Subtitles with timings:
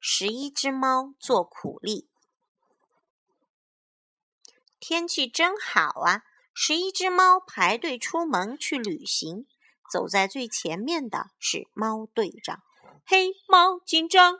[0.00, 2.08] 十一只猫做苦力。
[4.80, 6.24] 天气真好啊！
[6.54, 9.46] 十一只猫排队出门去旅行。
[9.90, 12.62] 走在最前面的是猫队长。
[13.04, 14.38] 黑猫警长。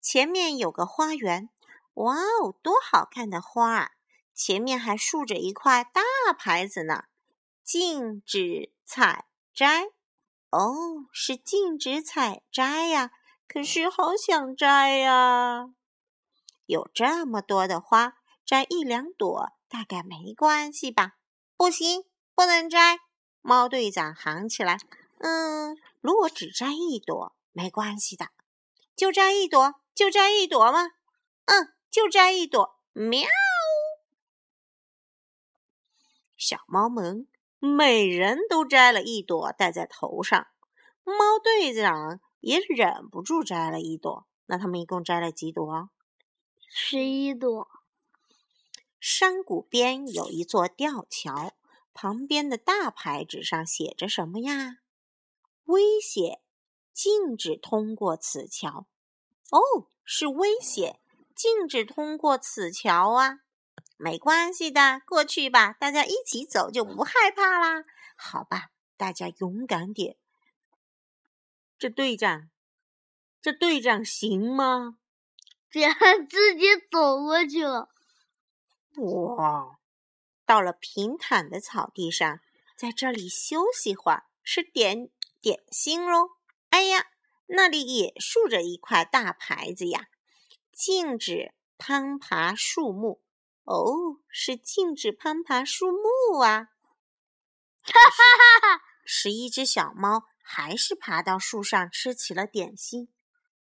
[0.00, 1.48] 前面有个花园，
[1.94, 3.90] 哇哦，多好看的花啊！
[4.34, 6.02] 前面还竖着一块大
[6.32, 7.04] 牌子呢，
[7.64, 9.88] 禁止采摘。
[10.50, 13.10] 哦，是禁止采摘呀！
[13.48, 15.68] 可是好想摘呀！
[16.66, 18.14] 有这么多的花，
[18.44, 21.14] 摘一两朵大概没关系吧？
[21.56, 22.98] 不行，不能摘！
[23.40, 24.78] 猫队长喊起来
[25.18, 28.28] ：“嗯，如果只摘一朵没关系的，
[28.94, 30.90] 就摘一朵，就摘一朵嘛。
[31.46, 33.28] 嗯，就摘一朵。”喵！
[36.36, 37.28] 小猫们。
[37.58, 40.46] 每人都摘了一朵戴在头上，
[41.04, 44.26] 猫队长也忍不住摘了一朵。
[44.46, 45.90] 那他们一共摘了几朵？
[46.68, 47.68] 十一朵。
[49.00, 51.52] 山谷边有一座吊桥，
[51.92, 54.78] 旁边的大牌子上写着什么呀？
[55.64, 56.40] 危险，
[56.92, 58.86] 禁止通过此桥。
[59.50, 61.00] 哦，是危险，
[61.34, 63.40] 禁止通过此桥啊。
[63.96, 67.84] 没关系的，过去吧，大家一起走就不害怕啦。
[68.16, 70.16] 好吧，大家勇敢点。
[71.78, 72.48] 这队长，
[73.42, 74.98] 这队长行吗？
[75.70, 75.94] 这样
[76.28, 77.90] 自己走过去了。
[78.96, 79.78] 哇，
[80.46, 82.40] 到了平坦的草地上，
[82.76, 85.10] 在这里休息会儿，吃点
[85.40, 86.30] 点心喽。
[86.70, 87.08] 哎呀，
[87.46, 90.06] 那里也竖着一块大牌子呀，
[90.72, 93.20] 禁止攀爬树木。
[93.64, 96.68] 哦，是禁止攀爬树木啊！
[97.82, 98.82] 哈哈哈哈！
[99.04, 103.12] 十一只小猫还是爬到树上吃起了点心。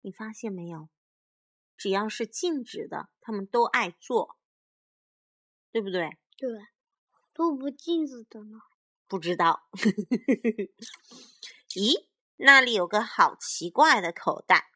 [0.00, 0.88] 你发现没有？
[1.76, 4.38] 只要是静止的，他们都爱做，
[5.70, 6.16] 对不对？
[6.38, 6.48] 对，
[7.34, 8.60] 都不禁止的呢？
[9.06, 9.68] 不知道。
[11.76, 14.70] 咦，那里有个好奇怪的口袋，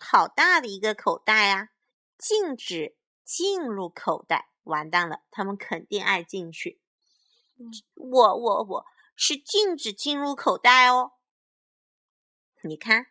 [0.00, 1.68] 好大的一个口袋啊！
[2.16, 2.96] 禁止。
[3.22, 5.20] 进入口袋，完蛋了！
[5.30, 6.80] 他们肯定爱进去。
[7.94, 11.12] 我我我是禁止进入口袋哦。
[12.68, 13.06] 你看，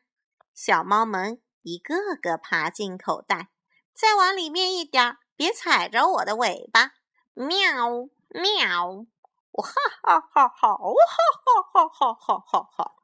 [0.53, 3.50] 小猫们一个个爬进口袋，
[3.91, 6.94] 再往里面一点儿，别踩着我的尾巴。
[7.34, 9.06] 喵喵！
[9.51, 9.72] 哈
[10.03, 10.78] 哈哈哈！
[10.78, 12.96] 哈哈哈哈哈哈哈！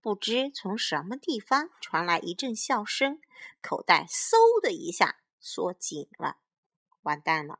[0.00, 3.20] 不知从什么地方传来一阵笑声，
[3.60, 6.38] 口袋嗖的一下缩紧了。
[7.02, 7.58] 完蛋了！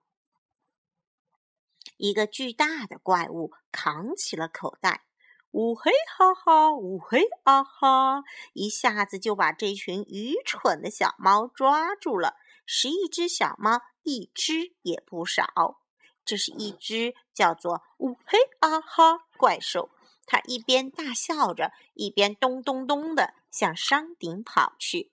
[1.98, 5.04] 一个巨大的怪物扛起了口袋，
[5.50, 8.22] 呜嘿哈哈，呜嘿啊哈，
[8.52, 12.36] 一下子就把这群愚蠢的小猫抓住了。
[12.66, 15.80] 十一只小猫，一只也不少。
[16.22, 19.88] 这是一只叫做“呜嘿啊哈”怪兽，
[20.26, 25.10] 它一边大笑着，一边咚咚咚的向山顶跑去。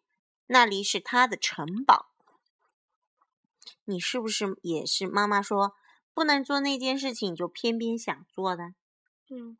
[0.47, 2.07] 那里是它的城堡。
[3.85, 5.75] 你是不是也是妈妈说
[6.13, 8.74] 不能做那件事情，就偏偏想做的？
[9.29, 9.57] 嗯。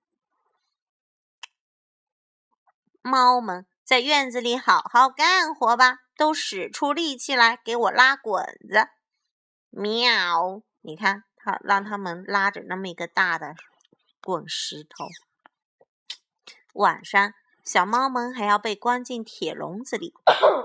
[3.08, 8.88] 猫们在院子里好好干活吧，都使出力气来给我拉滚子。
[9.70, 10.64] 喵！
[10.82, 13.54] 你看，它让他们拉着那么一个大的
[14.24, 15.06] 滚石头。
[16.74, 17.34] 晚上，
[17.64, 20.12] 小猫们还要被关进铁笼子里，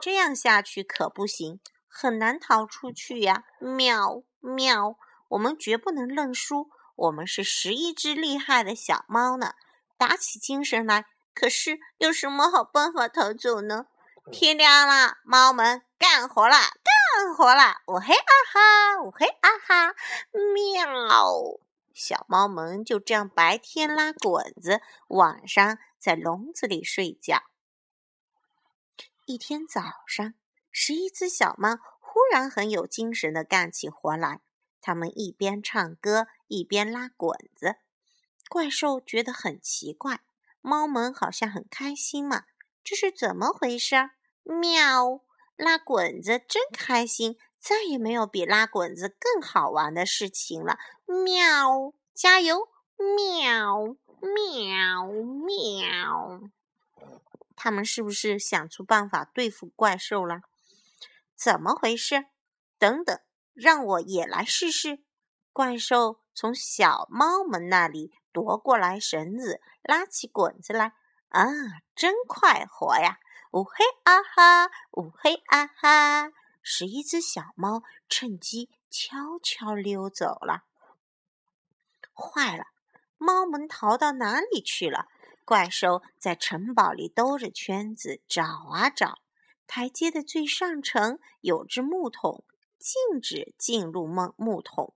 [0.01, 1.61] 这样下去可不行。
[1.87, 3.45] 很难逃出去呀！
[3.59, 4.97] 喵喵，
[5.29, 9.53] 我们绝不能认输，我们是十一只厉害的小猫呢！
[9.99, 11.05] 打起精神来！
[11.35, 13.87] 可是有什么好办法逃走呢？
[14.31, 17.83] 天亮了，猫们干活啦，干活啦！
[17.87, 19.95] 我嘿啊哈，我嘿啊哈，
[20.55, 21.61] 喵！
[21.93, 27.43] 小猫们就这样白天拉滚子，晚上在笼子里睡觉。
[29.27, 30.35] 一天早上。
[30.73, 34.41] 十一只小猫忽然很有精神的干起活来，
[34.81, 37.77] 它们一边唱歌一边拉滚子。
[38.49, 40.21] 怪兽觉得很奇怪，
[40.61, 42.45] 猫们好像很开心嘛，
[42.83, 44.11] 这是怎么回事？
[44.43, 45.21] 喵，
[45.57, 50.79] 拉滚子真开心，再也没有比拉滚子更好玩的事情了。
[51.07, 52.69] 喵，加油！
[53.17, 56.41] 喵喵喵！
[57.57, 60.43] 他们是不是想出办法对付怪兽了？
[61.35, 62.27] 怎么回事？
[62.79, 63.19] 等等，
[63.55, 65.03] 让我也来试试。
[65.53, 70.95] 怪兽从小猫们那里夺过来绳子，拉起滚子来。
[71.29, 71.47] 啊，
[71.95, 73.19] 真快活呀！
[73.53, 76.33] 呜嘿啊哈，呜嘿啊哈。
[76.63, 80.65] 十一只小猫趁机悄悄溜走了。
[82.13, 82.67] 坏了，
[83.17, 85.07] 猫们逃到哪里去了？
[85.45, 89.21] 怪兽在城堡里兜着圈子找啊找。
[89.67, 92.45] 台阶的最上层有只木桶，
[92.79, 94.95] 禁止进入木木桶。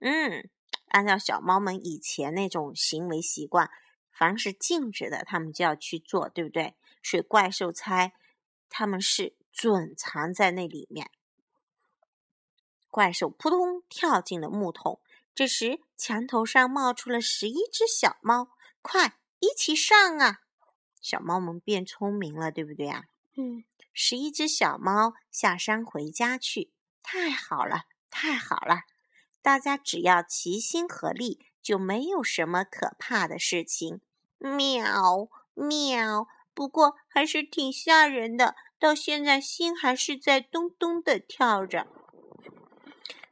[0.00, 0.48] 嗯，
[0.88, 3.70] 按照小猫们以前那种行为习惯，
[4.12, 6.74] 凡是禁止的，它们就要去做，对不对？
[7.02, 8.12] 所以怪兽猜
[8.68, 11.10] 他们是准藏在那里面。
[12.88, 15.00] 怪兽扑通跳进了木桶。
[15.34, 18.48] 这时，墙头上冒出了十一只小猫，
[18.80, 20.40] 快一起上啊！
[21.02, 23.04] 小猫们变聪明了，对不对啊？
[23.36, 23.64] 嗯。
[23.92, 26.72] 十一只小猫下山回家去。
[27.02, 28.80] 太好了，太好了！
[29.46, 34.00] 大家只要齐心合力，就没有什么可怕的事情。
[34.38, 41.86] 喵喵，不过还是挺吓人的，到现在心还是在咚咚的跳着。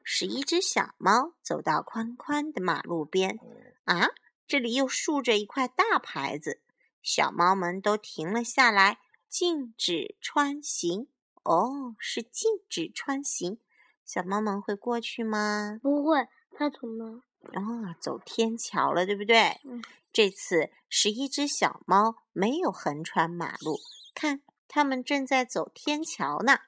[0.05, 3.41] 十一只小猫走到宽宽的马路边，
[3.83, 4.11] 啊，
[4.47, 6.61] 这里又竖着一块大牌子，
[7.03, 11.09] 小猫们都停了下来，禁止穿行。
[11.43, 13.59] 哦，是禁止穿行，
[14.05, 15.79] 小猫们会过去吗？
[15.83, 17.05] 不会，它从哪？
[17.53, 19.61] 啊，走天桥了，对不对？
[19.65, 19.83] 嗯。
[20.13, 23.79] 这次十一只小猫没有横穿马路，
[24.15, 26.59] 看，它们正在走天桥呢。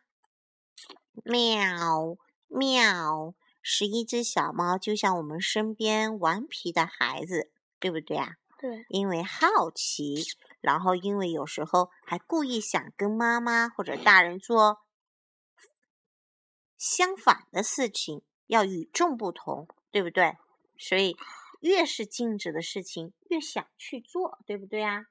[1.24, 2.16] 喵。
[2.48, 3.34] 喵！
[3.62, 7.50] 十一只小猫就像我们身边顽皮的孩子，
[7.80, 8.34] 对不对啊？
[8.58, 8.84] 对。
[8.88, 10.24] 因为好奇，
[10.60, 14.78] 然后因为有时候还故意想跟妈妈或者大人做
[16.88, 20.36] 相反的事情，要与众不同，对不对？
[20.78, 21.16] 所以
[21.58, 25.06] 越是禁止的事情，越想去做，对不对啊？